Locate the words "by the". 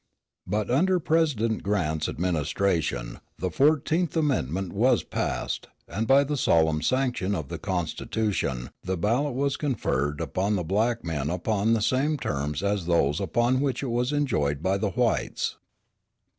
6.07-6.35, 14.63-14.89